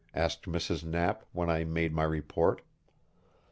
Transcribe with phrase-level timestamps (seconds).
[0.15, 0.83] asked Mrs.
[0.83, 2.63] Knapp, when I made my report.